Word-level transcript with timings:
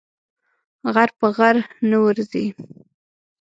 غر 0.93 1.09
په 1.19 1.27
غره 1.35 1.63
نه 1.89 1.97
ورځي. 2.03 2.47